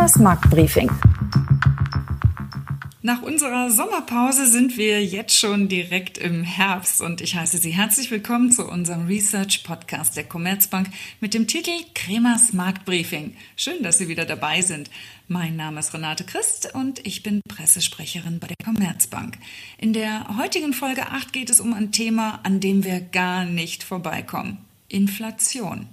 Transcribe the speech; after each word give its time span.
Kremers 0.00 0.18
Marktbriefing. 0.18 0.90
Nach 3.02 3.20
unserer 3.20 3.70
Sommerpause 3.70 4.46
sind 4.46 4.78
wir 4.78 5.04
jetzt 5.04 5.36
schon 5.36 5.68
direkt 5.68 6.16
im 6.16 6.42
Herbst 6.42 7.02
und 7.02 7.20
ich 7.20 7.34
heiße 7.34 7.58
Sie 7.58 7.72
herzlich 7.72 8.10
willkommen 8.10 8.50
zu 8.50 8.66
unserem 8.66 9.08
Research 9.08 9.62
Podcast 9.62 10.16
der 10.16 10.24
Commerzbank 10.24 10.88
mit 11.20 11.34
dem 11.34 11.46
Titel 11.46 11.72
Kremers 11.94 12.54
Marktbriefing. 12.54 13.36
Schön, 13.56 13.82
dass 13.82 13.98
Sie 13.98 14.08
wieder 14.08 14.24
dabei 14.24 14.62
sind. 14.62 14.88
Mein 15.28 15.56
Name 15.56 15.80
ist 15.80 15.92
Renate 15.92 16.24
Christ 16.24 16.74
und 16.74 17.06
ich 17.06 17.22
bin 17.22 17.42
Pressesprecherin 17.46 18.38
bei 18.38 18.46
der 18.46 18.56
Commerzbank. 18.64 19.36
In 19.76 19.92
der 19.92 20.38
heutigen 20.38 20.72
Folge 20.72 21.08
8 21.08 21.30
geht 21.30 21.50
es 21.50 21.60
um 21.60 21.74
ein 21.74 21.92
Thema, 21.92 22.40
an 22.44 22.60
dem 22.60 22.84
wir 22.84 23.00
gar 23.00 23.44
nicht 23.44 23.82
vorbeikommen. 23.82 24.64
Inflation. 24.88 25.88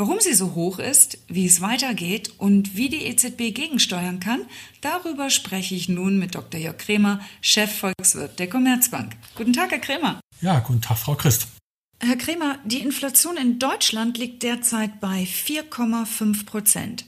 Warum 0.00 0.18
sie 0.18 0.32
so 0.32 0.54
hoch 0.54 0.78
ist, 0.78 1.18
wie 1.28 1.44
es 1.44 1.60
weitergeht 1.60 2.32
und 2.38 2.74
wie 2.74 2.88
die 2.88 3.04
EZB 3.04 3.52
gegensteuern 3.54 4.18
kann, 4.18 4.46
darüber 4.80 5.28
spreche 5.28 5.74
ich 5.74 5.90
nun 5.90 6.18
mit 6.18 6.34
Dr. 6.34 6.58
Jörg 6.58 6.78
Kremer, 6.78 7.20
Chefvolkswirt 7.42 8.38
der 8.38 8.48
Commerzbank. 8.48 9.14
Guten 9.34 9.52
Tag, 9.52 9.72
Herr 9.72 9.78
Kremer. 9.78 10.18
Ja, 10.40 10.60
guten 10.60 10.80
Tag, 10.80 10.96
Frau 10.96 11.16
Christ. 11.16 11.48
Herr 12.02 12.16
Kremer, 12.16 12.58
die 12.64 12.78
Inflation 12.78 13.36
in 13.36 13.58
Deutschland 13.58 14.16
liegt 14.16 14.42
derzeit 14.42 15.00
bei 15.00 15.24
4,5 15.24 16.46
Prozent. 16.46 17.04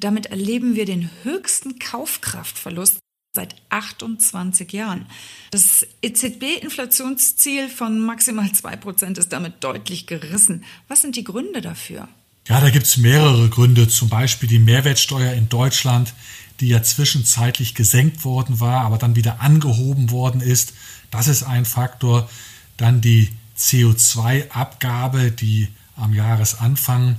Damit 0.00 0.26
erleben 0.26 0.74
wir 0.74 0.84
den 0.84 1.10
höchsten 1.22 1.78
Kaufkraftverlust 1.78 2.98
seit 3.36 3.54
28 3.68 4.72
Jahren. 4.72 5.06
Das 5.52 5.86
EZB-Inflationsziel 6.02 7.68
von 7.68 8.00
maximal 8.00 8.50
2 8.50 8.74
Prozent 8.78 9.18
ist 9.18 9.32
damit 9.32 9.62
deutlich 9.62 10.08
gerissen. 10.08 10.64
Was 10.88 11.02
sind 11.02 11.14
die 11.14 11.22
Gründe 11.22 11.60
dafür? 11.60 12.08
Ja, 12.48 12.60
da 12.60 12.70
gibt 12.70 12.86
es 12.86 12.96
mehrere 12.96 13.48
Gründe. 13.48 13.88
Zum 13.88 14.08
Beispiel 14.08 14.48
die 14.48 14.58
Mehrwertsteuer 14.58 15.32
in 15.34 15.48
Deutschland, 15.48 16.12
die 16.60 16.68
ja 16.68 16.82
zwischenzeitlich 16.82 17.74
gesenkt 17.74 18.24
worden 18.24 18.60
war, 18.60 18.84
aber 18.84 18.98
dann 18.98 19.16
wieder 19.16 19.40
angehoben 19.40 20.10
worden 20.10 20.40
ist. 20.40 20.74
Das 21.10 21.28
ist 21.28 21.44
ein 21.44 21.64
Faktor. 21.64 22.28
Dann 22.76 23.00
die 23.00 23.28
CO2-Abgabe, 23.58 25.30
die 25.30 25.68
am 25.96 26.14
Jahresanfang 26.14 27.16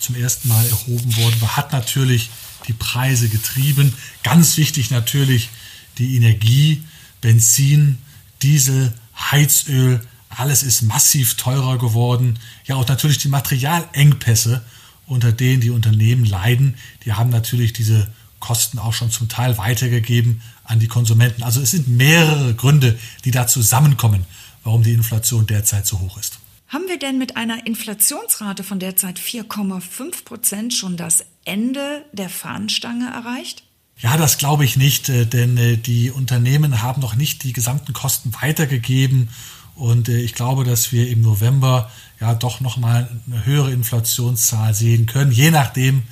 zum 0.00 0.16
ersten 0.16 0.48
Mal 0.48 0.66
erhoben 0.66 1.16
worden 1.16 1.40
war, 1.40 1.56
hat 1.56 1.72
natürlich 1.72 2.30
die 2.66 2.72
Preise 2.72 3.28
getrieben. 3.28 3.94
Ganz 4.24 4.56
wichtig 4.56 4.90
natürlich 4.90 5.50
die 5.98 6.16
Energie, 6.16 6.82
Benzin, 7.20 7.98
Diesel, 8.42 8.92
Heizöl, 9.16 10.00
alles 10.36 10.62
ist 10.62 10.82
massiv 10.82 11.34
teurer 11.34 11.78
geworden. 11.78 12.38
Ja, 12.66 12.76
und 12.76 12.88
natürlich 12.88 13.18
die 13.18 13.28
Materialengpässe, 13.28 14.64
unter 15.06 15.32
denen 15.32 15.60
die 15.60 15.70
Unternehmen 15.70 16.24
leiden, 16.24 16.76
die 17.04 17.12
haben 17.12 17.30
natürlich 17.30 17.72
diese 17.72 18.08
Kosten 18.38 18.78
auch 18.78 18.92
schon 18.92 19.10
zum 19.10 19.28
Teil 19.28 19.56
weitergegeben 19.56 20.42
an 20.64 20.78
die 20.78 20.88
Konsumenten. 20.88 21.42
Also 21.42 21.60
es 21.60 21.70
sind 21.70 21.88
mehrere 21.88 22.54
Gründe, 22.54 22.98
die 23.24 23.30
da 23.30 23.46
zusammenkommen, 23.46 24.26
warum 24.62 24.82
die 24.82 24.92
Inflation 24.92 25.46
derzeit 25.46 25.86
so 25.86 26.00
hoch 26.00 26.18
ist. 26.18 26.38
Haben 26.68 26.88
wir 26.88 26.98
denn 26.98 27.18
mit 27.18 27.36
einer 27.36 27.66
Inflationsrate 27.66 28.64
von 28.64 28.78
derzeit 28.78 29.18
4,5 29.18 30.24
Prozent 30.24 30.74
schon 30.74 30.96
das 30.96 31.24
Ende 31.44 32.04
der 32.12 32.28
Fahnenstange 32.28 33.08
erreicht? 33.08 33.62
Ja, 33.98 34.16
das 34.16 34.36
glaube 34.36 34.64
ich 34.64 34.76
nicht, 34.76 35.08
äh, 35.08 35.24
denn 35.24 35.56
äh, 35.56 35.78
die 35.78 36.10
Unternehmen 36.10 36.82
haben 36.82 37.00
noch 37.00 37.14
nicht 37.14 37.44
die 37.44 37.54
gesamten 37.54 37.94
Kosten 37.94 38.34
weitergegeben 38.42 39.30
und 39.76 40.08
äh, 40.08 40.18
ich 40.18 40.34
glaube, 40.34 40.64
dass 40.64 40.90
wir 40.90 41.08
im 41.08 41.20
November 41.20 41.90
ja 42.20 42.34
doch 42.34 42.60
nochmal 42.60 43.08
eine 43.26 43.46
höhere 43.46 43.72
Inflationszahl 43.72 44.74
sehen 44.74 45.06
können, 45.06 45.30
je 45.30 45.50
nachdem, 45.50 46.02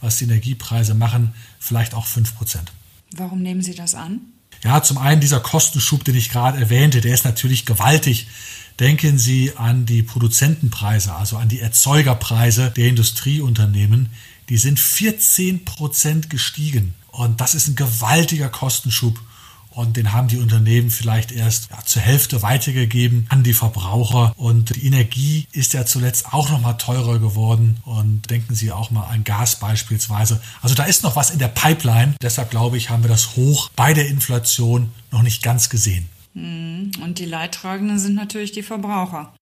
was 0.00 0.18
die 0.18 0.24
Energiepreise 0.24 0.94
machen, 0.94 1.34
vielleicht 1.58 1.94
auch 1.94 2.06
5 2.06 2.36
Prozent. 2.36 2.72
Warum 3.16 3.42
nehmen 3.42 3.62
Sie 3.62 3.74
das 3.74 3.94
an? 3.94 4.20
Ja, 4.62 4.82
zum 4.82 4.98
einen 4.98 5.20
dieser 5.20 5.40
Kostenschub, 5.40 6.04
den 6.04 6.14
ich 6.14 6.30
gerade 6.30 6.58
erwähnte, 6.58 7.00
der 7.00 7.14
ist 7.14 7.24
natürlich 7.24 7.66
gewaltig. 7.66 8.28
Denken 8.78 9.18
Sie 9.18 9.56
an 9.56 9.86
die 9.86 10.02
Produzentenpreise, 10.02 11.14
also 11.14 11.38
an 11.38 11.48
die 11.48 11.60
Erzeugerpreise 11.60 12.70
der 12.76 12.88
Industrieunternehmen. 12.88 14.10
Die 14.48 14.58
sind 14.58 14.78
14 14.78 15.64
Prozent 15.64 16.30
gestiegen. 16.30 16.94
Und 17.10 17.40
das 17.40 17.54
ist 17.54 17.68
ein 17.68 17.76
gewaltiger 17.76 18.50
Kostenschub. 18.50 19.18
Und 19.76 19.98
den 19.98 20.14
haben 20.14 20.28
die 20.28 20.38
Unternehmen 20.38 20.88
vielleicht 20.88 21.32
erst 21.32 21.68
ja, 21.70 21.76
zur 21.84 22.00
Hälfte 22.00 22.40
weitergegeben 22.40 23.26
an 23.28 23.42
die 23.42 23.52
Verbraucher. 23.52 24.32
Und 24.38 24.74
die 24.74 24.86
Energie 24.86 25.46
ist 25.52 25.74
ja 25.74 25.84
zuletzt 25.84 26.32
auch 26.32 26.48
noch 26.48 26.62
mal 26.62 26.72
teurer 26.72 27.18
geworden. 27.18 27.76
Und 27.84 28.30
denken 28.30 28.54
Sie 28.54 28.72
auch 28.72 28.90
mal 28.90 29.04
an 29.04 29.22
Gas 29.24 29.56
beispielsweise. 29.56 30.40
Also 30.62 30.74
da 30.74 30.84
ist 30.84 31.02
noch 31.02 31.14
was 31.14 31.28
in 31.28 31.38
der 31.38 31.48
Pipeline. 31.48 32.14
Deshalb 32.22 32.50
glaube 32.50 32.78
ich, 32.78 32.88
haben 32.88 33.04
wir 33.04 33.10
das 33.10 33.36
Hoch 33.36 33.68
bei 33.76 33.92
der 33.92 34.08
Inflation 34.08 34.92
noch 35.10 35.20
nicht 35.20 35.42
ganz 35.42 35.68
gesehen. 35.68 36.08
Hm, 36.32 36.92
und 37.02 37.18
die 37.18 37.26
Leidtragenden 37.26 37.98
sind 37.98 38.14
natürlich 38.14 38.52
die 38.52 38.62
Verbraucher. 38.62 39.34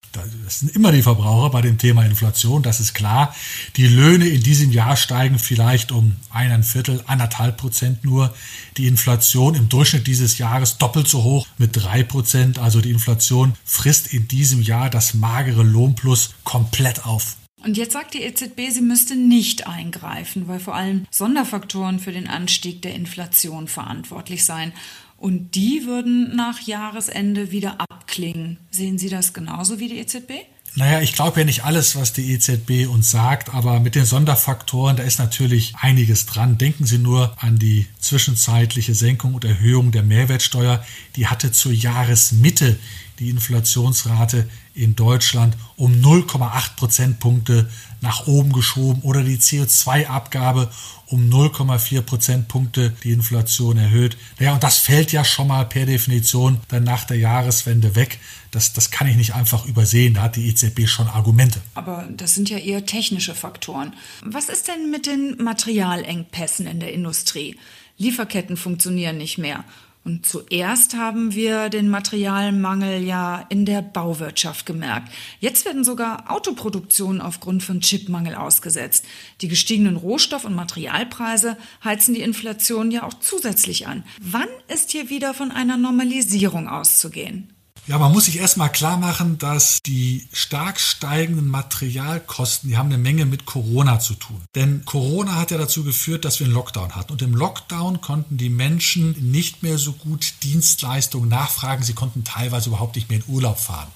Das 0.44 0.60
sind 0.60 0.75
immer 0.75 0.92
die 0.92 1.02
Verbraucher 1.02 1.50
bei 1.50 1.60
dem 1.60 1.78
Thema 1.78 2.04
Inflation, 2.04 2.62
das 2.62 2.80
ist 2.80 2.94
klar. 2.94 3.34
Die 3.76 3.86
Löhne 3.86 4.26
in 4.28 4.42
diesem 4.42 4.70
Jahr 4.70 4.97
steigen 4.97 5.38
vielleicht 5.38 5.92
um 5.92 6.16
ein 6.30 6.62
Viertel, 6.62 7.02
anderthalb 7.06 7.56
Prozent 7.56 8.04
nur. 8.04 8.34
Die 8.76 8.86
Inflation 8.86 9.54
im 9.54 9.69
Durchschnitt 9.69 10.06
dieses 10.06 10.38
Jahres 10.38 10.78
doppelt 10.78 11.08
so 11.08 11.22
hoch 11.25 11.47
mit 11.58 11.70
drei 11.76 12.02
Prozent. 12.02 12.58
Also 12.58 12.80
die 12.80 12.91
Inflation 12.91 13.54
frisst 13.64 14.12
in 14.12 14.28
diesem 14.28 14.62
Jahr 14.62 14.91
das 14.91 15.14
magere 15.14 15.62
Lohnplus 15.62 16.34
komplett 16.44 17.04
auf. 17.06 17.36
Und 17.64 17.78
jetzt 17.78 17.94
sagt 17.94 18.12
die 18.12 18.22
EZB, 18.22 18.70
sie 18.70 18.82
müsste 18.82 19.16
nicht 19.16 19.66
eingreifen, 19.66 20.48
weil 20.48 20.60
vor 20.60 20.75
allem 20.75 21.06
Sonderfaktoren 21.10 21.98
für 21.98 22.12
den 22.12 22.28
Anstieg 22.28 22.82
der 22.82 22.94
Inflation 22.94 23.69
verantwortlich 23.69 24.44
seien. 24.44 24.75
Und 25.24 25.54
die 25.54 25.86
würden 25.86 26.36
nach 26.36 26.60
Jahresende 26.60 27.50
wieder 27.50 27.80
abklingen. 27.80 28.58
Sehen 28.70 28.98
Sie 28.98 29.08
das 29.08 29.32
genauso 29.32 29.78
wie 29.80 29.88
die 29.88 29.98
EZB? 29.98 30.32
Naja, 30.74 31.00
ich 31.00 31.14
glaube 31.14 31.40
ja 31.40 31.46
nicht 31.46 31.64
alles, 31.64 31.96
was 31.96 32.12
die 32.12 32.30
EZB 32.32 32.86
uns 32.92 33.10
sagt, 33.10 33.54
aber 33.54 33.80
mit 33.80 33.94
den 33.94 34.04
Sonderfaktoren, 34.04 34.98
da 34.98 35.02
ist 35.02 35.18
natürlich 35.18 35.76
einiges 35.80 36.26
dran. 36.26 36.58
Denken 36.58 36.84
Sie 36.84 36.98
nur 36.98 37.34
an 37.42 37.58
die 37.58 37.86
zwischenzeitliche 37.98 38.94
Senkung 38.94 39.32
und 39.32 39.46
Erhöhung 39.46 39.92
der 39.92 40.02
Mehrwertsteuer. 40.02 40.84
Die 41.16 41.26
hatte 41.26 41.52
zur 41.52 41.72
Jahresmitte 41.72 42.78
die 43.19 43.30
Inflationsrate 43.30 44.48
in 44.75 44.97
Deutschland 44.97 45.56
um 45.76 45.92
0,8 45.92 46.76
Prozentpunkte 46.76 47.70
nach 48.00 48.26
oben 48.26 48.52
geschoben 48.52 49.02
oder 49.02 49.22
die 49.22 49.38
CO2-Abgabe 49.38 50.70
um 51.06 51.30
0,4 51.30 52.02
Prozentpunkte 52.02 52.94
die 53.04 53.12
Inflation 53.12 53.78
erhöht. 53.78 54.16
Naja, 54.38 54.54
und 54.54 54.62
das 54.62 54.78
fällt 54.78 55.12
ja 55.12 55.25
schon 55.25 55.48
mal 55.48 55.64
per 55.64 55.86
Definition 55.86 56.60
dann 56.69 56.84
nach 56.84 57.04
der 57.04 57.19
Jahreswende 57.19 57.94
weg. 57.94 58.19
Das, 58.50 58.72
das 58.72 58.91
kann 58.91 59.06
ich 59.06 59.16
nicht 59.16 59.34
einfach 59.34 59.66
übersehen. 59.66 60.14
Da 60.14 60.22
hat 60.22 60.36
die 60.36 60.48
EZB 60.48 60.86
schon 60.86 61.08
Argumente. 61.08 61.60
Aber 61.75 62.08
das 62.10 62.34
sind 62.34 62.50
ja 62.50 62.58
eher 62.58 62.84
technische 62.84 63.34
Faktoren. 63.34 63.94
Was 64.25 64.48
ist 64.48 64.69
denn 64.69 64.91
mit 64.91 65.06
den 65.06 65.36
Materialengpässen 65.42 66.66
in 66.66 66.81
der 66.81 66.92
Industrie? 66.92 67.56
Lieferketten 67.96 68.56
funktionieren 68.56 69.19
nicht 69.19 69.38
mehr. 69.38 69.64
Und 70.04 70.26
zuerst 70.26 70.97
haben 70.97 71.34
wir 71.34 71.70
den 71.70 71.88
Materialmangel 71.88 73.03
ja 73.03 73.47
in 73.48 73.65
der 73.65 73.81
Bauwirtschaft 73.81 74.66
gemerkt. 74.66 75.10
Jetzt 75.41 75.65
werden 75.65 75.82
sogar 75.82 76.31
Autoproduktionen 76.31 77.22
aufgrund 77.22 77.62
von 77.62 77.81
Chipmangel 77.81 78.34
ausgesetzt. 78.34 79.06
Die 79.41 79.48
gestiegenen 79.48 79.97
Rohstoff- 79.97 80.44
und 80.44 80.54
Materialpreise 80.54 81.56
heizen 81.82 82.14
die 82.14 82.20
Inflation 82.20 82.91
ja 82.91 83.04
auch 83.04 83.14
zusätzlich 83.14 83.87
an. 83.87 84.04
Wann 84.20 84.48
ist 84.69 84.91
hier 84.91 85.09
wieder 85.09 85.32
von 85.32 85.50
einer 85.50 85.78
Normalisierung 85.78 86.69
auszugehen? 86.69 87.53
Ja, 87.86 87.98
man 87.98 88.12
muss 88.12 88.24
sich 88.24 88.38
erstmal 88.38 88.72
klar 88.72 88.96
machen, 88.96 89.36
dass 89.36 89.78
die 89.84 90.26
stark 90.32 90.80
steigenden 90.80 91.48
Materialkosten, 91.48 92.70
die 92.70 92.78
haben 92.78 92.88
eine 92.88 92.96
Menge 92.96 93.26
mit 93.26 93.44
Corona 93.44 94.00
zu 94.00 94.14
tun. 94.14 94.40
Denn 94.54 94.86
Corona 94.86 95.34
hat 95.34 95.50
ja 95.50 95.58
dazu 95.58 95.84
geführt, 95.84 96.25
dass 96.25 96.40
wir 96.40 96.46
einen 96.46 96.54
Lockdown 96.54 96.96
hatten. 96.96 97.12
Und 97.12 97.20
im 97.20 97.34
Lockdown 97.34 98.00
konnten 98.00 98.38
die 98.38 98.48
Menschen 98.48 99.31
nicht 99.31 99.62
mehr 99.62 99.76
so 99.76 99.92
gut 99.92 100.32
Dienstleistungen 100.44 101.28
nachfragen. 101.28 101.82
Sie 101.82 101.92
konnten 101.92 102.25
teilweise 102.25 102.70
überhaupt 102.70 102.96
nicht 102.96 103.10
mehr 103.10 103.19
in 103.19 103.34
Urlaub 103.34 103.58
fahren. 103.58 103.88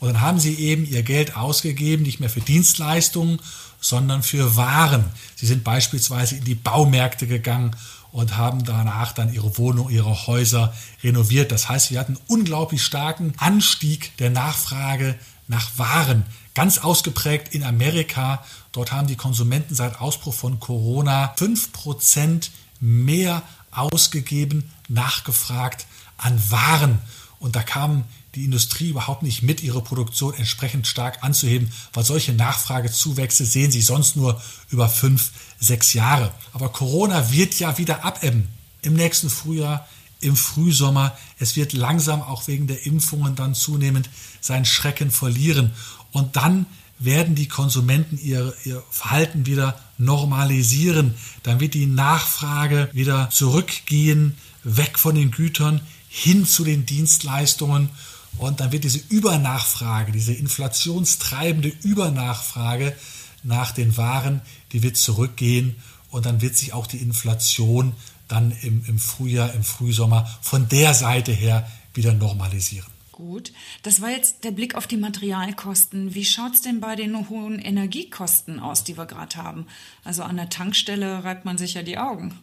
Und 0.00 0.08
dann 0.08 0.20
haben 0.20 0.38
sie 0.38 0.56
eben 0.56 0.84
ihr 0.84 1.02
Geld 1.02 1.36
ausgegeben, 1.36 2.02
nicht 2.02 2.20
mehr 2.20 2.30
für 2.30 2.40
Dienstleistungen, 2.40 3.40
sondern 3.80 4.22
für 4.22 4.56
Waren. 4.56 5.04
Sie 5.36 5.46
sind 5.46 5.64
beispielsweise 5.64 6.36
in 6.36 6.44
die 6.44 6.54
Baumärkte 6.54 7.26
gegangen 7.26 7.74
und 8.12 8.36
haben 8.36 8.64
danach 8.64 9.12
dann 9.12 9.32
ihre 9.32 9.56
Wohnung, 9.58 9.90
ihre 9.90 10.26
Häuser 10.26 10.72
renoviert. 11.02 11.52
Das 11.52 11.68
heißt, 11.68 11.90
wir 11.90 12.00
hatten 12.00 12.16
einen 12.16 12.24
unglaublich 12.26 12.82
starken 12.82 13.34
Anstieg 13.38 14.16
der 14.18 14.30
Nachfrage 14.30 15.18
nach 15.48 15.70
Waren. 15.76 16.24
Ganz 16.54 16.78
ausgeprägt 16.78 17.54
in 17.54 17.62
Amerika. 17.62 18.44
Dort 18.72 18.92
haben 18.92 19.06
die 19.06 19.16
Konsumenten 19.16 19.74
seit 19.74 20.00
Ausbruch 20.00 20.34
von 20.34 20.60
Corona 20.60 21.34
5% 21.38 22.50
mehr 22.80 23.42
ausgegeben, 23.70 24.70
nachgefragt 24.88 25.86
an 26.16 26.40
Waren. 26.50 26.98
Und 27.40 27.56
da 27.56 27.62
kam 27.62 28.04
die 28.34 28.44
Industrie 28.44 28.90
überhaupt 28.90 29.22
nicht 29.24 29.42
mit, 29.42 29.62
ihre 29.62 29.82
Produktion 29.82 30.34
entsprechend 30.34 30.86
stark 30.86 31.24
anzuheben, 31.24 31.72
weil 31.94 32.04
solche 32.04 32.32
Nachfragezuwächse 32.32 33.44
sehen 33.44 33.72
sie 33.72 33.80
sonst 33.80 34.14
nur 34.14 34.40
über 34.70 34.88
fünf, 34.88 35.32
sechs 35.58 35.94
Jahre. 35.94 36.32
Aber 36.52 36.68
Corona 36.68 37.32
wird 37.32 37.58
ja 37.58 37.76
wieder 37.78 38.04
abebben. 38.04 38.46
Im 38.82 38.94
nächsten 38.94 39.30
Frühjahr, 39.30 39.88
im 40.20 40.36
Frühsommer. 40.36 41.16
Es 41.38 41.56
wird 41.56 41.72
langsam 41.72 42.22
auch 42.22 42.46
wegen 42.46 42.66
der 42.66 42.86
Impfungen 42.86 43.34
dann 43.34 43.54
zunehmend 43.54 44.10
seinen 44.40 44.66
Schrecken 44.66 45.10
verlieren. 45.10 45.72
Und 46.12 46.36
dann 46.36 46.66
werden 46.98 47.34
die 47.34 47.48
Konsumenten 47.48 48.18
ihr, 48.22 48.54
ihr 48.64 48.82
Verhalten 48.90 49.46
wieder 49.46 49.80
normalisieren. 49.96 51.14
Dann 51.42 51.58
wird 51.58 51.72
die 51.72 51.86
Nachfrage 51.86 52.90
wieder 52.92 53.30
zurückgehen, 53.30 54.36
weg 54.62 54.98
von 54.98 55.14
den 55.14 55.30
Gütern 55.30 55.80
hin 56.10 56.44
zu 56.44 56.64
den 56.64 56.84
Dienstleistungen. 56.84 57.88
Und 58.36 58.60
dann 58.60 58.72
wird 58.72 58.84
diese 58.84 59.00
Übernachfrage, 59.08 60.12
diese 60.12 60.32
inflationstreibende 60.32 61.72
Übernachfrage 61.82 62.94
nach 63.42 63.70
den 63.72 63.96
Waren, 63.96 64.42
die 64.72 64.82
wird 64.82 64.96
zurückgehen. 64.96 65.76
Und 66.10 66.26
dann 66.26 66.40
wird 66.42 66.56
sich 66.56 66.72
auch 66.72 66.88
die 66.88 66.98
Inflation 66.98 67.94
dann 68.26 68.52
im, 68.62 68.84
im 68.86 68.98
Frühjahr, 68.98 69.54
im 69.54 69.62
Frühsommer 69.62 70.28
von 70.42 70.68
der 70.68 70.94
Seite 70.94 71.32
her 71.32 71.70
wieder 71.94 72.12
normalisieren. 72.12 72.90
Gut, 73.12 73.52
das 73.82 74.00
war 74.00 74.10
jetzt 74.10 74.44
der 74.44 74.50
Blick 74.50 74.74
auf 74.74 74.86
die 74.86 74.96
Materialkosten. 74.96 76.14
Wie 76.14 76.24
schaut 76.24 76.54
es 76.54 76.62
denn 76.62 76.80
bei 76.80 76.96
den 76.96 77.28
hohen 77.28 77.58
Energiekosten 77.58 78.58
aus, 78.58 78.82
die 78.82 78.96
wir 78.96 79.06
gerade 79.06 79.36
haben? 79.36 79.66
Also 80.04 80.22
an 80.22 80.36
der 80.36 80.48
Tankstelle 80.48 81.22
reibt 81.22 81.44
man 81.44 81.58
sich 81.58 81.74
ja 81.74 81.82
die 81.82 81.98
Augen. 81.98 82.38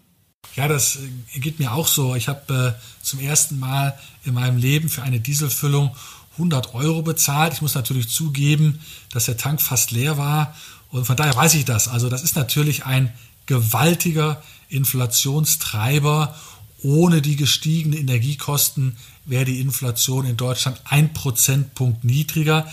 Ja, 0.57 0.67
das 0.67 0.97
äh, 0.97 1.39
geht 1.39 1.59
mir 1.59 1.71
auch 1.71 1.87
so. 1.87 2.15
Ich 2.15 2.27
habe 2.27 2.75
äh, 2.77 3.03
zum 3.05 3.19
ersten 3.19 3.59
Mal 3.59 3.97
in 4.25 4.33
meinem 4.33 4.57
Leben 4.57 4.89
für 4.89 5.03
eine 5.03 5.19
Dieselfüllung 5.19 5.95
100 6.33 6.73
Euro 6.73 7.03
bezahlt. 7.03 7.53
Ich 7.53 7.61
muss 7.61 7.75
natürlich 7.75 8.09
zugeben, 8.09 8.79
dass 9.11 9.25
der 9.25 9.37
Tank 9.37 9.61
fast 9.61 9.91
leer 9.91 10.17
war. 10.17 10.55
Und 10.89 11.05
von 11.05 11.15
daher 11.15 11.35
weiß 11.35 11.53
ich 11.53 11.65
das. 11.65 11.87
Also 11.87 12.09
das 12.09 12.23
ist 12.23 12.35
natürlich 12.35 12.85
ein 12.85 13.13
gewaltiger 13.45 14.41
Inflationstreiber. 14.69 16.35
Ohne 16.81 17.21
die 17.21 17.35
gestiegenen 17.35 17.99
Energiekosten 17.99 18.97
wäre 19.25 19.45
die 19.45 19.61
Inflation 19.61 20.25
in 20.25 20.37
Deutschland 20.37 20.81
ein 20.85 21.13
Prozentpunkt 21.13 22.03
niedriger. 22.03 22.67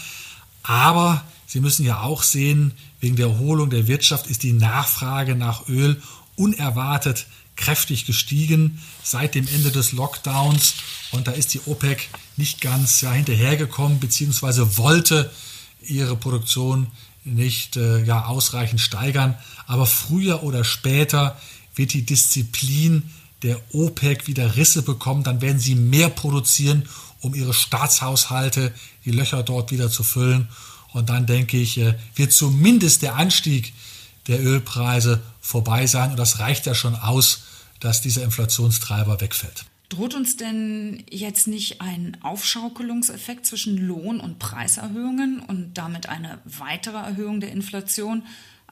Aber 0.62 1.22
Sie 1.46 1.60
müssen 1.60 1.84
ja 1.84 2.00
auch 2.00 2.22
sehen, 2.22 2.72
wegen 3.00 3.16
der 3.16 3.26
Erholung 3.26 3.70
der 3.70 3.86
Wirtschaft 3.86 4.26
ist 4.26 4.42
die 4.42 4.54
Nachfrage 4.54 5.36
nach 5.36 5.68
Öl 5.68 6.02
unerwartet 6.36 7.26
kräftig 7.56 8.06
gestiegen 8.06 8.80
seit 9.02 9.34
dem 9.34 9.46
Ende 9.48 9.70
des 9.70 9.92
Lockdowns. 9.92 10.74
Und 11.12 11.26
da 11.28 11.32
ist 11.32 11.54
die 11.54 11.60
OPEC 11.66 12.08
nicht 12.36 12.60
ganz 12.60 13.00
ja, 13.00 13.12
hinterhergekommen, 13.12 14.00
beziehungsweise 14.00 14.76
wollte 14.76 15.30
ihre 15.82 16.16
Produktion 16.16 16.88
nicht 17.24 17.76
äh, 17.76 18.02
ja, 18.04 18.26
ausreichend 18.26 18.80
steigern. 18.80 19.36
Aber 19.66 19.86
früher 19.86 20.42
oder 20.42 20.64
später 20.64 21.38
wird 21.74 21.92
die 21.92 22.04
Disziplin 22.04 23.10
der 23.42 23.60
OPEC 23.72 24.26
wieder 24.26 24.56
Risse 24.56 24.82
bekommen, 24.82 25.22
dann 25.22 25.42
werden 25.42 25.58
sie 25.58 25.74
mehr 25.74 26.08
produzieren, 26.08 26.88
um 27.20 27.34
ihre 27.34 27.52
Staatshaushalte, 27.52 28.72
die 29.04 29.10
Löcher 29.10 29.42
dort 29.42 29.70
wieder 29.70 29.90
zu 29.90 30.02
füllen. 30.02 30.48
Und 30.92 31.08
dann 31.10 31.26
denke 31.26 31.58
ich, 31.58 31.78
äh, 31.78 31.94
wird 32.14 32.32
zumindest 32.32 33.02
der 33.02 33.16
Anstieg 33.16 33.72
der 34.26 34.42
Ölpreise 34.42 35.22
vorbei 35.40 35.86
sein. 35.86 36.10
Und 36.10 36.16
das 36.16 36.38
reicht 36.38 36.66
ja 36.66 36.74
schon 36.74 36.94
aus, 36.94 37.44
dass 37.80 38.00
dieser 38.00 38.22
Inflationstreiber 38.22 39.20
wegfällt. 39.20 39.64
Droht 39.90 40.14
uns 40.14 40.36
denn 40.36 41.04
jetzt 41.10 41.46
nicht 41.46 41.80
ein 41.80 42.16
Aufschaukelungseffekt 42.22 43.46
zwischen 43.46 43.76
Lohn- 43.76 44.20
und 44.20 44.38
Preiserhöhungen 44.38 45.40
und 45.40 45.74
damit 45.74 46.08
eine 46.08 46.38
weitere 46.44 46.96
Erhöhung 46.96 47.40
der 47.40 47.52
Inflation? 47.52 48.24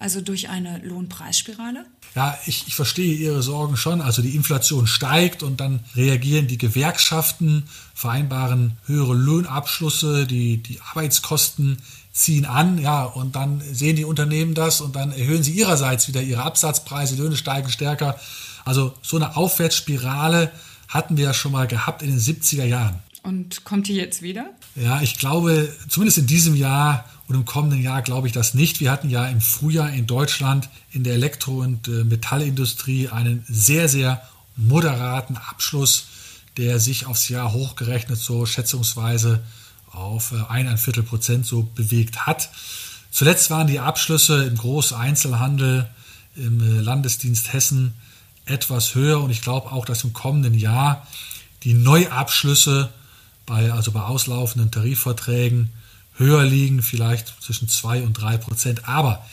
also 0.02 0.20
durch 0.20 0.48
eine 0.48 0.78
Lohnpreisspirale? 0.78 1.86
Ja, 2.14 2.36
ich, 2.46 2.66
ich 2.66 2.74
verstehe 2.74 3.14
Ihre 3.14 3.42
Sorgen 3.42 3.76
schon. 3.76 4.00
Also 4.00 4.20
die 4.20 4.34
Inflation 4.34 4.86
steigt 4.86 5.42
und 5.42 5.60
dann 5.60 5.80
reagieren 5.94 6.48
die 6.48 6.58
Gewerkschaften, 6.58 7.68
vereinbaren 7.94 8.76
höhere 8.86 9.14
Lohnabschlüsse, 9.14 10.26
die, 10.26 10.58
die 10.58 10.80
Arbeitskosten 10.80 11.78
ziehen 12.12 12.44
an, 12.44 12.78
ja, 12.78 13.04
und 13.04 13.36
dann 13.36 13.62
sehen 13.72 13.96
die 13.96 14.04
Unternehmen 14.04 14.54
das 14.54 14.80
und 14.80 14.94
dann 14.94 15.12
erhöhen 15.12 15.42
sie 15.42 15.52
ihrerseits 15.52 16.08
wieder 16.08 16.22
ihre 16.22 16.42
Absatzpreise, 16.42 17.16
die 17.16 17.22
Löhne 17.22 17.36
steigen 17.36 17.70
stärker. 17.70 18.18
Also 18.64 18.94
so 19.02 19.16
eine 19.16 19.36
Aufwärtsspirale 19.36 20.52
hatten 20.88 21.16
wir 21.16 21.24
ja 21.24 21.34
schon 21.34 21.52
mal 21.52 21.66
gehabt 21.66 22.02
in 22.02 22.10
den 22.10 22.20
70er 22.20 22.64
Jahren. 22.64 22.98
Und 23.22 23.64
kommt 23.64 23.88
die 23.88 23.94
jetzt 23.94 24.20
wieder? 24.20 24.50
Ja, 24.74 25.00
ich 25.00 25.18
glaube, 25.18 25.72
zumindest 25.88 26.18
in 26.18 26.26
diesem 26.26 26.54
Jahr 26.54 27.04
und 27.28 27.36
im 27.36 27.44
kommenden 27.44 27.80
Jahr 27.80 28.02
glaube 28.02 28.26
ich 28.26 28.32
das 28.32 28.52
nicht. 28.52 28.80
Wir 28.80 28.90
hatten 28.90 29.08
ja 29.08 29.26
im 29.26 29.40
Frühjahr 29.40 29.90
in 29.92 30.06
Deutschland 30.06 30.68
in 30.90 31.04
der 31.04 31.14
Elektro- 31.14 31.60
und 31.60 31.88
äh, 31.88 32.04
Metallindustrie 32.04 33.08
einen 33.08 33.44
sehr, 33.48 33.88
sehr 33.88 34.22
moderaten 34.56 35.36
Abschluss, 35.36 36.06
der 36.56 36.78
sich 36.78 37.06
aufs 37.06 37.28
Jahr 37.28 37.52
hochgerechnet 37.52 38.18
so 38.18 38.44
schätzungsweise 38.44 39.42
auf 39.92 40.32
äh, 40.32 40.42
ein, 40.48 40.68
ein 40.68 40.78
Viertel 40.78 41.02
Prozent 41.02 41.46
so 41.46 41.62
bewegt 41.62 42.26
hat. 42.26 42.50
Zuletzt 43.10 43.50
waren 43.50 43.66
die 43.66 43.80
Abschlüsse 43.80 44.44
im 44.44 44.56
Großeinzelhandel 44.56 45.88
im 46.36 46.60
äh, 46.60 46.80
Landesdienst 46.80 47.52
Hessen 47.52 47.94
etwas 48.44 48.94
höher 48.94 49.20
und 49.20 49.30
ich 49.30 49.42
glaube 49.42 49.70
auch, 49.70 49.84
dass 49.84 50.04
im 50.04 50.12
kommenden 50.12 50.54
Jahr 50.54 51.06
die 51.62 51.74
Neuabschlüsse 51.74 52.90
bei, 53.46 53.72
also 53.72 53.92
bei 53.92 54.00
auslaufenden 54.00 54.70
Tarifverträgen 54.70 55.70
höher 56.16 56.44
liegen, 56.44 56.82
vielleicht 56.82 57.34
zwischen 57.42 57.68
2 57.68 58.02
und 58.02 58.14
3 58.14 58.38
Prozent. 58.38 58.88
Aber 58.88 59.24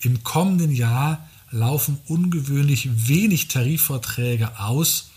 im 0.00 0.24
kommenden 0.24 0.70
Jahr 0.70 1.28
laufen 1.50 1.98
ungewöhnlich 2.06 3.08
wenig 3.08 3.48
Tarifverträge 3.48 4.58
aus, 4.58 5.10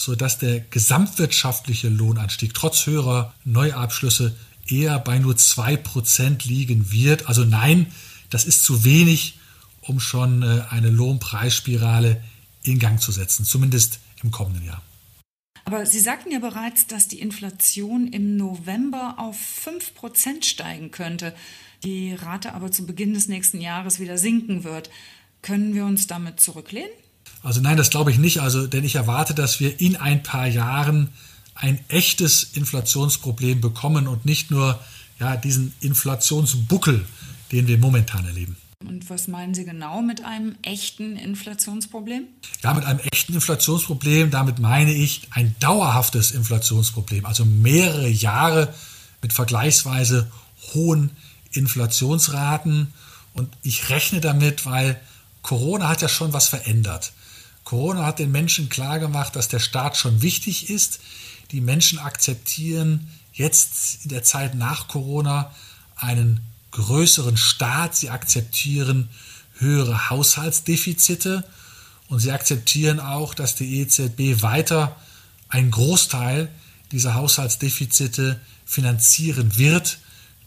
sodass 0.00 0.38
der 0.38 0.60
gesamtwirtschaftliche 0.60 1.88
Lohnanstieg 1.88 2.54
trotz 2.54 2.86
höherer 2.86 3.34
Neuabschlüsse 3.44 4.34
eher 4.66 4.98
bei 4.98 5.18
nur 5.18 5.36
2 5.36 5.76
Prozent 5.76 6.44
liegen 6.44 6.90
wird. 6.90 7.28
Also 7.28 7.44
nein, 7.44 7.86
das 8.30 8.44
ist 8.46 8.64
zu 8.64 8.84
wenig, 8.84 9.38
um 9.82 10.00
schon 10.00 10.42
äh, 10.42 10.62
eine 10.70 10.88
Lohnpreisspirale 10.88 12.22
in 12.62 12.78
Gang 12.78 13.00
zu 13.00 13.12
setzen, 13.12 13.44
zumindest 13.44 14.00
im 14.22 14.30
kommenden 14.30 14.64
Jahr. 14.64 14.82
Aber 15.64 15.84
Sie 15.84 16.00
sagten 16.00 16.32
ja 16.32 16.38
bereits, 16.38 16.86
dass 16.86 17.06
die 17.06 17.20
Inflation 17.20 18.06
im 18.08 18.36
November 18.36 19.16
auf 19.18 19.36
5% 19.66 20.44
steigen 20.44 20.90
könnte, 20.90 21.34
die 21.84 22.14
Rate 22.14 22.54
aber 22.54 22.72
zu 22.72 22.86
Beginn 22.86 23.12
des 23.12 23.28
nächsten 23.28 23.60
Jahres 23.60 24.00
wieder 24.00 24.16
sinken 24.16 24.64
wird. 24.64 24.90
Können 25.42 25.74
wir 25.74 25.84
uns 25.84 26.06
damit 26.06 26.40
zurücklehnen? 26.40 26.90
Also 27.42 27.60
nein, 27.60 27.76
das 27.76 27.90
glaube 27.90 28.10
ich 28.10 28.18
nicht. 28.18 28.40
Also, 28.40 28.66
denn 28.66 28.84
ich 28.84 28.96
erwarte, 28.96 29.34
dass 29.34 29.60
wir 29.60 29.80
in 29.80 29.96
ein 29.96 30.22
paar 30.22 30.46
Jahren 30.46 31.08
ein 31.54 31.78
echtes 31.88 32.44
Inflationsproblem 32.54 33.60
bekommen 33.60 34.08
und 34.08 34.24
nicht 34.24 34.50
nur 34.50 34.78
ja, 35.18 35.36
diesen 35.36 35.74
Inflationsbuckel, 35.80 37.04
den 37.52 37.66
wir 37.66 37.78
momentan 37.78 38.26
erleben. 38.26 38.56
Und 38.86 39.10
was 39.10 39.28
meinen 39.28 39.52
Sie 39.52 39.66
genau 39.66 40.00
mit 40.00 40.24
einem 40.24 40.56
echten 40.62 41.16
Inflationsproblem? 41.16 42.24
Ja, 42.62 42.72
mit 42.72 42.86
einem 42.86 43.00
echten 43.12 43.34
Inflationsproblem, 43.34 44.30
damit 44.30 44.58
meine 44.58 44.94
ich 44.94 45.28
ein 45.32 45.54
dauerhaftes 45.60 46.30
Inflationsproblem, 46.30 47.26
also 47.26 47.44
mehrere 47.44 48.08
Jahre 48.08 48.72
mit 49.20 49.34
vergleichsweise 49.34 50.30
hohen 50.72 51.10
Inflationsraten. 51.52 52.94
Und 53.34 53.50
ich 53.62 53.90
rechne 53.90 54.22
damit, 54.22 54.64
weil 54.64 54.98
Corona 55.42 55.88
hat 55.88 56.00
ja 56.00 56.08
schon 56.08 56.32
was 56.32 56.48
verändert. 56.48 57.12
Corona 57.70 58.04
hat 58.04 58.18
den 58.18 58.32
Menschen 58.32 58.68
klargemacht, 58.68 59.36
dass 59.36 59.46
der 59.46 59.60
Staat 59.60 59.96
schon 59.96 60.22
wichtig 60.22 60.70
ist. 60.70 60.98
Die 61.52 61.60
Menschen 61.60 62.00
akzeptieren 62.00 63.06
jetzt 63.32 64.02
in 64.02 64.08
der 64.08 64.24
Zeit 64.24 64.56
nach 64.56 64.88
Corona 64.88 65.54
einen 65.94 66.40
größeren 66.72 67.36
Staat, 67.36 67.94
sie 67.94 68.10
akzeptieren 68.10 69.08
höhere 69.58 70.10
Haushaltsdefizite 70.10 71.44
und 72.08 72.18
sie 72.18 72.32
akzeptieren 72.32 72.98
auch, 72.98 73.34
dass 73.34 73.54
die 73.54 73.78
EZB 73.82 74.42
weiter 74.42 74.96
einen 75.48 75.70
Großteil 75.70 76.48
dieser 76.90 77.14
Haushaltsdefizite 77.14 78.40
finanzieren 78.66 79.56
wird 79.56 79.98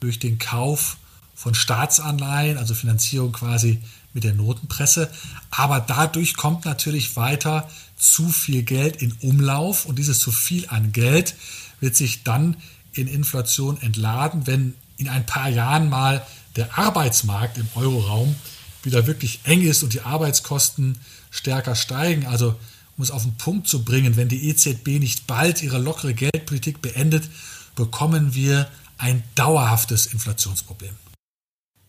durch 0.01 0.19
den 0.19 0.39
Kauf 0.39 0.97
von 1.35 1.55
Staatsanleihen, 1.55 2.57
also 2.57 2.73
Finanzierung 2.73 3.31
quasi 3.31 3.81
mit 4.13 4.23
der 4.23 4.33
Notenpresse. 4.33 5.09
Aber 5.49 5.79
dadurch 5.79 6.35
kommt 6.35 6.65
natürlich 6.65 7.15
weiter 7.15 7.69
zu 7.97 8.29
viel 8.29 8.63
Geld 8.63 9.01
in 9.01 9.13
Umlauf 9.21 9.85
und 9.85 9.97
dieses 9.97 10.19
zu 10.19 10.31
viel 10.31 10.67
an 10.69 10.91
Geld 10.91 11.35
wird 11.79 11.95
sich 11.95 12.23
dann 12.23 12.57
in 12.93 13.07
Inflation 13.07 13.81
entladen, 13.81 14.45
wenn 14.47 14.75
in 14.97 15.09
ein 15.09 15.25
paar 15.25 15.49
Jahren 15.49 15.89
mal 15.89 16.25
der 16.55 16.77
Arbeitsmarkt 16.77 17.57
im 17.57 17.67
Euroraum 17.75 18.35
wieder 18.83 19.07
wirklich 19.07 19.39
eng 19.43 19.61
ist 19.63 19.83
und 19.83 19.93
die 19.93 20.01
Arbeitskosten 20.01 20.99
stärker 21.31 21.75
steigen. 21.75 22.27
Also 22.27 22.55
um 22.97 23.03
es 23.03 23.11
auf 23.11 23.23
den 23.23 23.35
Punkt 23.35 23.67
zu 23.67 23.83
bringen, 23.83 24.17
wenn 24.17 24.29
die 24.29 24.49
EZB 24.49 24.99
nicht 24.99 25.25
bald 25.25 25.63
ihre 25.63 25.79
lockere 25.79 26.13
Geldpolitik 26.13 26.81
beendet, 26.81 27.27
bekommen 27.75 28.35
wir 28.35 28.67
ein 28.97 29.23
dauerhaftes 29.35 30.05
Inflationsproblem. 30.07 30.95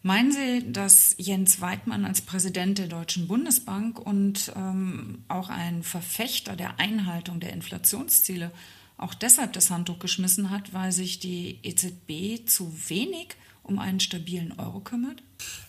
Meinen 0.06 0.32
Sie, 0.32 0.70
dass 0.70 1.14
Jens 1.16 1.62
Weidmann 1.62 2.04
als 2.04 2.20
Präsident 2.20 2.76
der 2.76 2.88
Deutschen 2.88 3.26
Bundesbank 3.26 3.98
und 3.98 4.52
ähm, 4.54 5.24
auch 5.28 5.48
ein 5.48 5.82
Verfechter 5.82 6.56
der 6.56 6.78
Einhaltung 6.78 7.40
der 7.40 7.54
Inflationsziele 7.54 8.50
auch 8.98 9.14
deshalb 9.14 9.54
das 9.54 9.70
Handtuch 9.70 9.98
geschmissen 10.00 10.50
hat, 10.50 10.74
weil 10.74 10.92
sich 10.92 11.20
die 11.20 11.58
EZB 11.62 12.46
zu 12.46 12.76
wenig 12.88 13.28
um 13.62 13.78
einen 13.78 13.98
stabilen 13.98 14.52
Euro 14.58 14.80
kümmert? 14.80 15.22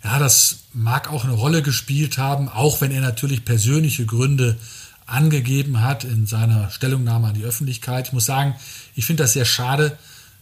Ja, 0.03 0.19
das 0.19 0.65
mag 0.73 1.09
auch 1.09 1.23
eine 1.23 1.31
Rolle 1.31 1.61
gespielt 1.61 2.17
haben, 2.17 2.49
auch 2.49 2.81
wenn 2.81 2.91
er 2.91 2.99
natürlich 2.99 3.45
persönliche 3.45 4.05
Gründe 4.05 4.57
angegeben 5.05 5.81
hat 5.81 6.03
in 6.03 6.27
seiner 6.27 6.69
Stellungnahme 6.71 7.29
an 7.29 7.35
die 7.35 7.45
Öffentlichkeit. 7.45 8.07
Ich 8.07 8.13
muss 8.13 8.25
sagen, 8.25 8.55
ich 8.95 9.05
finde 9.05 9.23
das 9.23 9.31
sehr 9.31 9.45
schade, 9.45 9.97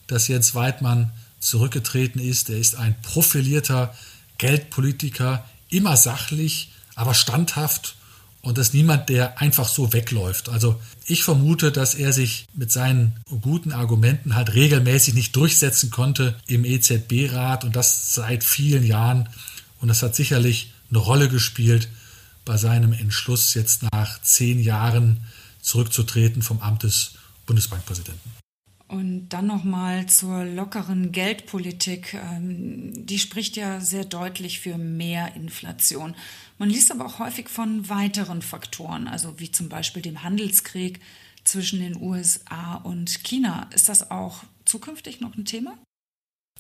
dass 0.08 0.28
Jens 0.28 0.56
Weidmann 0.56 1.12
zurückgetreten 1.46 2.20
ist. 2.20 2.50
Er 2.50 2.58
ist 2.58 2.76
ein 2.76 2.96
profilierter 3.02 3.94
Geldpolitiker, 4.38 5.46
immer 5.70 5.98
sachlich, 5.98 6.72
aber 6.96 7.14
standhaft 7.14 7.96
und 8.44 8.58
das 8.58 8.68
ist 8.68 8.74
niemand, 8.74 9.08
der 9.08 9.40
einfach 9.40 9.70
so 9.70 9.94
wegläuft. 9.94 10.50
Also 10.50 10.78
ich 11.06 11.24
vermute, 11.24 11.72
dass 11.72 11.96
er 11.96 12.12
sich 12.12 12.46
mit 12.54 12.74
seinen 12.74 13.14
guten 13.42 13.72
Argumenten 13.72 14.36
halt 14.36 14.54
regelmäßig 14.54 15.14
nicht 15.14 15.34
durchsetzen 15.38 15.92
konnte 15.92 16.36
im 16.46 16.66
EZB-Rat 16.66 17.64
und 17.64 17.78
das 17.78 18.14
seit 18.14 18.44
vielen 18.44 18.84
Jahren. 18.84 19.30
Und 19.80 19.88
das 19.88 20.04
hat 20.04 20.14
sicherlich 20.14 20.74
eine 20.90 21.00
Rolle 21.00 21.30
gespielt 21.30 21.88
bei 22.44 22.58
seinem 22.58 22.92
Entschluss, 22.92 23.54
jetzt 23.54 23.84
nach 23.94 24.22
zehn 24.22 24.60
Jahren 24.62 25.22
zurückzutreten 25.62 26.42
vom 26.42 26.60
Amt 26.60 26.84
des 26.84 27.14
Bundesbankpräsidenten. 27.46 28.43
Und 28.94 29.30
dann 29.30 29.48
nochmal 29.48 30.06
zur 30.06 30.46
lockeren 30.46 31.12
Geldpolitik. 31.12 32.14
Ähm, 32.14 33.08
die 33.08 33.18
spricht 33.18 33.56
ja 33.56 33.82
sehr 33.82 34.06
deutlich 34.06 34.60
für 34.60 34.78
mehr 34.78 35.36
Inflation. 35.36 36.14
Man 36.60 36.70
liest 36.70 36.92
aber 36.92 37.08
auch 37.08 37.18
häufig 37.18 37.50
von 37.50 37.90
weiteren 37.90 38.44
Faktoren, 38.44 39.08
also 39.08 39.40
wie 39.40 39.52
zum 39.52 39.68
Beispiel 39.68 40.04
dem 40.04 40.22
Handelskrieg 40.22 41.00
zwischen 41.44 41.80
den 41.80 42.00
USA 42.00 42.76
und 42.76 43.24
China. 43.24 43.68
Ist 43.74 43.90
das 43.90 44.12
auch 44.12 44.44
zukünftig 44.64 45.22
noch 45.22 45.36
ein 45.36 45.46
Thema? 45.46 45.76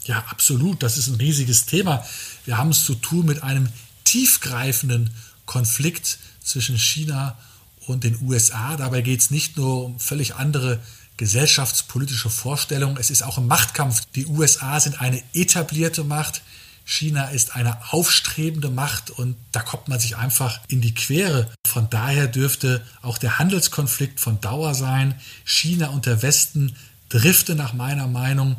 Ja, 0.05 0.25
absolut. 0.29 0.81
Das 0.81 0.97
ist 0.97 1.09
ein 1.09 1.15
riesiges 1.15 1.67
Thema. 1.67 2.03
Wir 2.45 2.57
haben 2.57 2.71
es 2.71 2.83
zu 2.83 2.95
tun 2.95 3.27
mit 3.27 3.43
einem 3.43 3.69
tiefgreifenden 4.05 5.11
Konflikt 5.45 6.17
zwischen 6.41 6.79
China 6.79 7.37
und 7.85 8.03
den 8.03 8.19
USA. 8.23 8.75
Dabei 8.75 9.01
geht 9.01 9.19
es 9.19 9.29
nicht 9.29 9.55
nur 9.55 9.85
um 9.85 9.99
völlig 9.99 10.33
andere 10.33 10.81
gesellschaftspolitische 11.23 12.29
Vorstellung. 12.29 12.97
Es 12.97 13.09
ist 13.09 13.23
auch 13.23 13.37
ein 13.37 13.47
Machtkampf. 13.47 14.01
Die 14.13 14.25
USA 14.25 14.77
sind 14.81 14.99
eine 14.99 15.23
etablierte 15.33 16.03
Macht. 16.03 16.41
China 16.83 17.29
ist 17.29 17.55
eine 17.55 17.77
aufstrebende 17.93 18.69
Macht 18.69 19.09
und 19.09 19.37
da 19.53 19.61
kommt 19.61 19.87
man 19.87 20.01
sich 20.01 20.17
einfach 20.17 20.59
in 20.67 20.81
die 20.81 20.93
Quere. 20.93 21.49
Von 21.65 21.89
daher 21.89 22.27
dürfte 22.27 22.85
auch 23.01 23.17
der 23.17 23.39
Handelskonflikt 23.39 24.19
von 24.19 24.41
Dauer 24.41 24.75
sein. 24.75 25.15
China 25.45 25.91
und 25.91 26.07
der 26.07 26.21
Westen 26.23 26.75
drifte 27.07 27.55
nach 27.55 27.71
meiner 27.71 28.07
Meinung, 28.07 28.57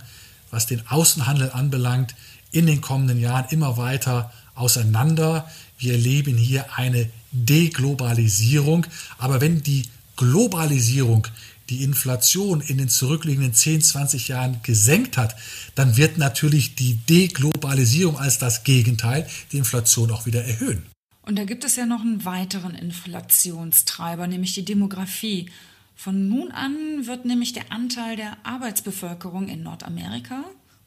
was 0.51 0.65
den 0.65 0.89
Außenhandel 0.89 1.51
anbelangt, 1.53 2.15
in 2.51 2.65
den 2.65 2.81
kommenden 2.81 3.21
Jahren 3.21 3.45
immer 3.51 3.77
weiter 3.77 4.33
auseinander. 4.55 5.51
Wir 5.77 5.93
erleben 5.93 6.39
hier 6.39 6.79
eine 6.79 7.11
Deglobalisierung. 7.31 8.87
Aber 9.19 9.43
wenn 9.43 9.63
die 9.63 9.87
Globalisierung 10.17 11.27
die 11.71 11.83
Inflation 11.83 12.61
in 12.61 12.79
den 12.79 12.89
zurückliegenden 12.89 13.55
10, 13.55 13.83
20 13.83 14.29
Jahren 14.29 14.61
gesenkt 14.63 15.17
hat, 15.17 15.37
dann 15.75 15.97
wird 15.97 16.19
natürlich 16.19 16.75
die 16.75 16.95
Deglobalisierung 17.09 18.19
als 18.19 18.39
das 18.39 18.65
Gegenteil 18.65 19.29
die 19.53 19.59
Inflation 19.59 20.11
auch 20.11 20.27
wieder 20.27 20.45
erhöhen. 20.45 20.85
Und 21.23 21.39
da 21.39 21.45
gibt 21.45 21.65
es 21.65 21.77
ja 21.77 21.87
noch 21.87 22.03
einen 22.03 22.25
weiteren 22.25 22.75
Inflationstreiber, 22.75 24.27
nämlich 24.27 24.53
die 24.55 24.65
Demografie. 24.65 25.51
Von 25.97 26.29
nun 26.29 26.51
an 26.51 27.07
wird 27.07 27.25
nämlich 27.25 27.53
der 27.53 27.73
Anteil 27.73 28.17
der 28.17 28.37
Arbeitsbevölkerung 28.43 29.49
in 29.49 29.63
Nordamerika, 29.63 30.45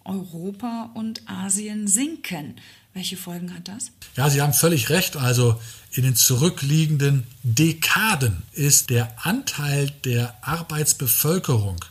Europa 0.07 0.89
und 0.93 1.21
Asien 1.29 1.87
sinken. 1.87 2.55
Welche 2.93 3.17
Folgen 3.17 3.53
hat 3.53 3.67
das? 3.67 3.91
Ja, 4.15 4.29
Sie 4.29 4.41
haben 4.41 4.53
völlig 4.53 4.89
recht. 4.89 5.17
Also 5.17 5.59
in 5.91 6.03
den 6.03 6.15
zurückliegenden 6.15 7.27
Dekaden 7.43 8.41
ist 8.53 8.89
der 8.89 9.13
Anteil 9.25 9.91
der 10.03 10.35
Arbeitsbevölkerung 10.41 11.83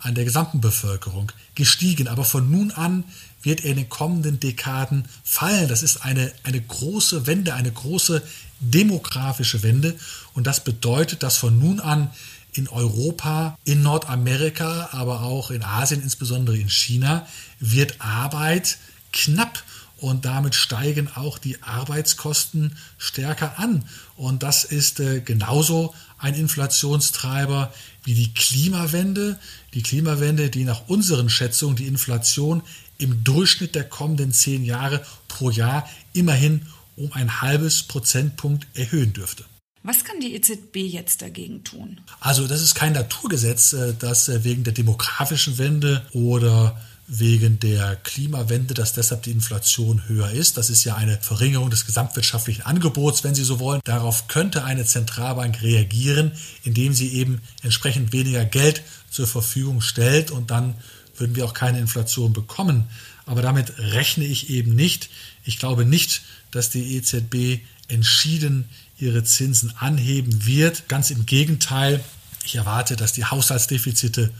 an 0.00 0.14
der 0.14 0.24
gesamten 0.24 0.60
Bevölkerung 0.60 1.30
gestiegen. 1.54 2.08
Aber 2.08 2.24
von 2.24 2.50
nun 2.50 2.70
an 2.72 3.04
wird 3.42 3.64
er 3.64 3.70
in 3.70 3.76
den 3.76 3.88
kommenden 3.88 4.40
Dekaden 4.40 5.04
fallen. 5.22 5.68
Das 5.68 5.82
ist 5.82 5.98
eine, 5.98 6.32
eine 6.42 6.60
große 6.60 7.26
Wende, 7.26 7.54
eine 7.54 7.70
große 7.70 8.22
demografische 8.60 9.62
Wende. 9.62 9.96
Und 10.34 10.46
das 10.46 10.64
bedeutet, 10.64 11.22
dass 11.22 11.36
von 11.36 11.58
nun 11.58 11.80
an 11.80 12.10
in 12.58 12.68
Europa, 12.68 13.56
in 13.64 13.82
Nordamerika, 13.82 14.90
aber 14.92 15.22
auch 15.22 15.50
in 15.50 15.62
Asien, 15.62 16.02
insbesondere 16.02 16.58
in 16.58 16.68
China, 16.68 17.26
wird 17.60 18.00
Arbeit 18.00 18.78
knapp 19.12 19.62
und 19.98 20.24
damit 20.24 20.54
steigen 20.54 21.08
auch 21.14 21.38
die 21.38 21.62
Arbeitskosten 21.62 22.76
stärker 22.98 23.58
an. 23.58 23.84
Und 24.16 24.42
das 24.42 24.64
ist 24.64 25.00
äh, 25.00 25.20
genauso 25.20 25.94
ein 26.18 26.34
Inflationstreiber 26.34 27.72
wie 28.04 28.14
die 28.14 28.34
Klimawende. 28.34 29.38
Die 29.74 29.82
Klimawende, 29.82 30.50
die 30.50 30.64
nach 30.64 30.88
unseren 30.88 31.30
Schätzungen 31.30 31.76
die 31.76 31.86
Inflation 31.86 32.62
im 32.98 33.22
Durchschnitt 33.24 33.74
der 33.74 33.84
kommenden 33.84 34.32
zehn 34.32 34.64
Jahre 34.64 35.04
pro 35.28 35.50
Jahr 35.50 35.88
immerhin 36.12 36.66
um 36.96 37.12
ein 37.12 37.40
halbes 37.40 37.84
Prozentpunkt 37.84 38.66
erhöhen 38.74 39.12
dürfte. 39.12 39.44
Was 39.88 40.04
kann 40.04 40.20
die 40.20 40.34
EZB 40.34 40.76
jetzt 40.76 41.22
dagegen 41.22 41.64
tun? 41.64 41.98
Also 42.20 42.46
das 42.46 42.60
ist 42.60 42.74
kein 42.74 42.92
Naturgesetz, 42.92 43.72
äh, 43.72 43.94
das 43.98 44.28
äh, 44.28 44.44
wegen 44.44 44.62
der 44.62 44.74
demografischen 44.74 45.56
Wende 45.56 46.06
oder 46.12 46.78
wegen 47.06 47.58
der 47.58 47.96
Klimawende, 47.96 48.74
dass 48.74 48.92
deshalb 48.92 49.22
die 49.22 49.30
Inflation 49.30 50.06
höher 50.06 50.30
ist. 50.30 50.58
Das 50.58 50.68
ist 50.68 50.84
ja 50.84 50.96
eine 50.96 51.16
Verringerung 51.22 51.70
des 51.70 51.86
gesamtwirtschaftlichen 51.86 52.66
Angebots, 52.66 53.24
wenn 53.24 53.34
Sie 53.34 53.44
so 53.44 53.60
wollen. 53.60 53.80
Darauf 53.84 54.28
könnte 54.28 54.62
eine 54.62 54.84
Zentralbank 54.84 55.62
reagieren, 55.62 56.32
indem 56.64 56.92
sie 56.92 57.14
eben 57.14 57.40
entsprechend 57.62 58.12
weniger 58.12 58.44
Geld 58.44 58.82
zur 59.10 59.26
Verfügung 59.26 59.80
stellt 59.80 60.30
und 60.30 60.50
dann 60.50 60.74
würden 61.16 61.34
wir 61.34 61.46
auch 61.46 61.54
keine 61.54 61.80
Inflation 61.80 62.34
bekommen. 62.34 62.90
Aber 63.24 63.40
damit 63.40 63.78
rechne 63.78 64.26
ich 64.26 64.50
eben 64.50 64.74
nicht. 64.74 65.08
Ich 65.44 65.58
glaube 65.58 65.86
nicht, 65.86 66.20
dass 66.50 66.68
die 66.68 66.96
EZB 66.96 67.62
entschieden 67.88 68.68
ihre 68.98 69.24
Zinsen 69.24 69.72
anheben 69.76 70.46
wird. 70.46 70.88
Ganz 70.88 71.10
im 71.10 71.26
Gegenteil. 71.26 72.04
Ich 72.44 72.56
erwarte, 72.56 72.96
dass 72.96 73.12
die 73.12 73.24
Haushaltsdefizite 73.24 74.30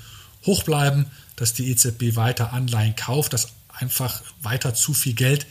hoch 0.46 0.62
bleiben, 0.62 1.06
dass 1.36 1.52
die 1.52 1.70
EZB 1.70 2.16
weiter 2.16 2.52
Anleihen 2.52 2.96
kauft, 2.96 3.32
dass 3.32 3.48
einfach 3.68 4.22
weiter 4.42 4.74
zu 4.74 4.94
viel 4.94 5.14
Geld 5.14 5.46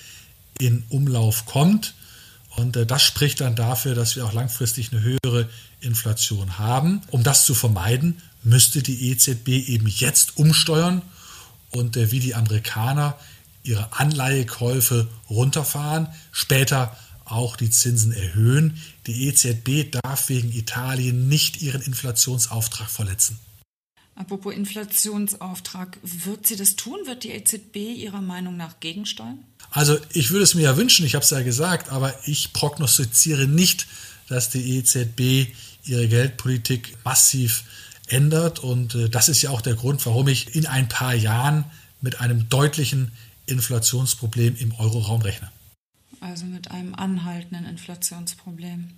in 0.59 0.83
Umlauf 0.89 1.45
kommt. 1.45 1.93
Und 2.55 2.75
äh, 2.75 2.85
das 2.85 3.03
spricht 3.03 3.41
dann 3.41 3.55
dafür, 3.55 3.95
dass 3.95 4.15
wir 4.15 4.25
auch 4.25 4.33
langfristig 4.33 4.91
eine 4.91 5.01
höhere 5.01 5.49
Inflation 5.79 6.57
haben. 6.57 7.01
Um 7.11 7.23
das 7.23 7.45
zu 7.45 7.53
vermeiden, 7.53 8.21
müsste 8.43 8.81
die 8.81 9.11
EZB 9.11 9.49
eben 9.49 9.87
jetzt 9.87 10.37
umsteuern 10.37 11.01
und 11.71 11.97
äh, 11.97 12.11
wie 12.11 12.19
die 12.19 12.35
Amerikaner 12.35 13.17
ihre 13.63 13.91
Anleihekäufe 13.93 15.07
runterfahren, 15.29 16.07
später 16.31 16.97
auch 17.31 17.55
die 17.55 17.69
Zinsen 17.69 18.11
erhöhen. 18.11 18.81
Die 19.05 19.27
EZB 19.27 19.91
darf 20.03 20.29
wegen 20.29 20.51
Italien 20.51 21.27
nicht 21.27 21.61
ihren 21.61 21.81
Inflationsauftrag 21.81 22.89
verletzen. 22.89 23.39
Apropos 24.15 24.53
Inflationsauftrag, 24.53 25.99
wird 26.01 26.47
sie 26.47 26.55
das 26.55 26.75
tun? 26.75 26.97
Wird 27.05 27.23
die 27.23 27.31
EZB 27.31 27.75
Ihrer 27.75 28.21
Meinung 28.21 28.57
nach 28.57 28.79
gegensteuern? 28.79 29.43
Also 29.69 29.97
ich 30.11 30.31
würde 30.31 30.43
es 30.43 30.55
mir 30.55 30.63
ja 30.63 30.77
wünschen, 30.77 31.05
ich 31.05 31.13
habe 31.13 31.23
es 31.23 31.29
ja 31.29 31.41
gesagt, 31.43 31.91
aber 31.91 32.15
ich 32.25 32.51
prognostiziere 32.51 33.47
nicht, 33.47 33.85
dass 34.27 34.49
die 34.49 34.77
EZB 34.77 35.53
ihre 35.83 36.07
Geldpolitik 36.07 36.97
massiv 37.03 37.63
ändert. 38.07 38.59
Und 38.59 38.95
äh, 38.95 39.09
das 39.09 39.29
ist 39.29 39.43
ja 39.43 39.51
auch 39.51 39.61
der 39.61 39.75
Grund, 39.75 40.03
warum 40.05 40.27
ich 40.27 40.55
in 40.55 40.65
ein 40.65 40.89
paar 40.89 41.13
Jahren 41.13 41.65
mit 42.01 42.19
einem 42.19 42.49
deutlichen 42.49 43.11
Inflationsproblem 43.45 44.55
im 44.57 44.73
Euroraum 44.73 45.21
rechne. 45.21 45.51
Also 46.19 46.45
mit 46.45 46.71
einem 46.71 46.95
anhaltenden 46.95 47.65
Inflationsproblem. 47.65 48.89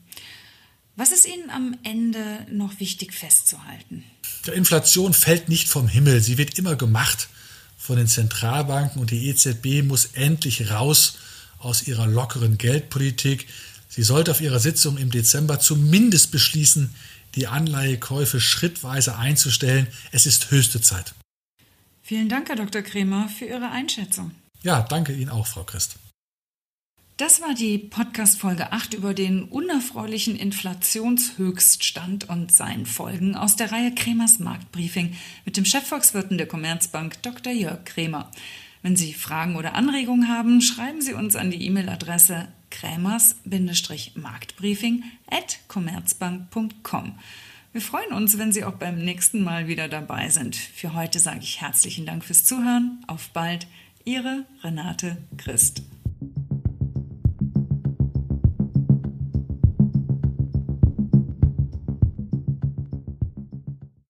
Was 0.95 1.11
ist 1.11 1.27
Ihnen 1.27 1.49
am 1.49 1.77
Ende 1.83 2.45
noch 2.51 2.79
wichtig 2.79 3.13
festzuhalten? 3.13 4.03
Die 4.45 4.51
Inflation 4.51 5.13
fällt 5.13 5.49
nicht 5.49 5.69
vom 5.69 5.87
Himmel. 5.87 6.21
Sie 6.21 6.37
wird 6.37 6.57
immer 6.57 6.75
gemacht 6.75 7.29
von 7.77 7.97
den 7.97 8.07
Zentralbanken 8.07 9.01
und 9.01 9.11
die 9.11 9.29
EZB 9.29 9.83
muss 9.83 10.05
endlich 10.13 10.69
raus 10.71 11.17
aus 11.57 11.87
ihrer 11.87 12.07
lockeren 12.07 12.57
Geldpolitik. 12.57 13.47
Sie 13.87 14.03
sollte 14.03 14.31
auf 14.31 14.41
ihrer 14.41 14.59
Sitzung 14.59 14.97
im 14.97 15.11
Dezember 15.11 15.59
zumindest 15.59 16.31
beschließen, 16.31 16.93
die 17.35 17.47
Anleihekäufe 17.47 18.39
schrittweise 18.41 19.17
einzustellen. 19.17 19.87
Es 20.11 20.25
ist 20.25 20.51
höchste 20.51 20.81
Zeit. 20.81 21.13
Vielen 22.01 22.27
Dank, 22.27 22.49
Herr 22.49 22.55
Dr. 22.55 22.81
Kremer, 22.81 23.29
für 23.29 23.45
Ihre 23.45 23.69
Einschätzung. 23.69 24.31
Ja, 24.63 24.81
danke 24.81 25.13
Ihnen 25.13 25.29
auch, 25.29 25.47
Frau 25.47 25.63
Christ. 25.63 25.95
Das 27.19 27.41
war 27.41 27.53
die 27.53 27.77
Podcast-Folge 27.77 28.71
8 28.71 28.93
über 28.93 29.13
den 29.13 29.43
unerfreulichen 29.43 30.37
Inflationshöchststand 30.37 32.29
und 32.29 32.53
seinen 32.53 32.85
Folgen 32.85 33.35
aus 33.35 33.57
der 33.57 33.73
Reihe 33.73 33.93
Kremers 33.93 34.39
Marktbriefing 34.39 35.13
mit 35.43 35.57
dem 35.57 35.65
Chefvolkswirten 35.65 36.37
der 36.37 36.47
Commerzbank 36.47 37.21
Dr. 37.21 37.51
Jörg 37.51 37.83
Kremer. 37.83 38.31
Wenn 38.83 38.95
Sie 38.95 39.11
Fragen 39.11 39.57
oder 39.57 39.75
Anregungen 39.75 40.29
haben, 40.29 40.61
schreiben 40.61 41.01
Sie 41.01 41.13
uns 41.13 41.35
an 41.35 41.51
die 41.51 41.65
E-Mail-Adresse 41.65 42.47
krämers-marktbriefing 42.71 45.03
at 45.29 45.59
commerzbank.com. 45.67 47.19
Wir 47.73 47.81
freuen 47.81 48.13
uns, 48.13 48.37
wenn 48.37 48.53
Sie 48.53 48.63
auch 48.63 48.75
beim 48.75 49.03
nächsten 49.03 49.43
Mal 49.43 49.67
wieder 49.67 49.89
dabei 49.89 50.29
sind. 50.29 50.55
Für 50.55 50.93
heute 50.93 51.19
sage 51.19 51.41
ich 51.41 51.59
herzlichen 51.59 52.05
Dank 52.05 52.23
fürs 52.23 52.45
Zuhören. 52.45 53.03
Auf 53.07 53.31
bald, 53.31 53.67
Ihre 54.05 54.45
Renate 54.63 55.17
Christ. 55.35 55.83